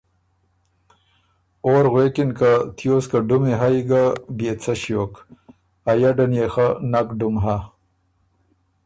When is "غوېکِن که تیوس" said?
1.93-3.05